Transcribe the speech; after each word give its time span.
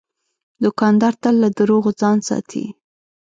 دوکاندار 0.63 1.13
تل 1.21 1.35
له 1.43 1.49
دروغو 1.59 1.91
ځان 2.01 2.17
ساتي. 2.27 2.65